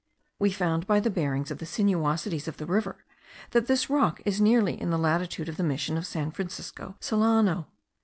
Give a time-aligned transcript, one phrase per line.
[0.39, 3.05] We found by the bearings of the sinuosities of the river,
[3.51, 7.67] that this rock is nearly in the latitude of the mission of San Francisco Solano.